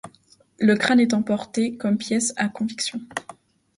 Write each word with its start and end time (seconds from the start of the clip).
Le 0.57 0.77
crâne 0.77 0.99
est 0.99 1.13
emporté 1.13 1.77
comme 1.77 1.99
pièce 1.99 2.33
à 2.35 2.49
conviction. 2.49 3.01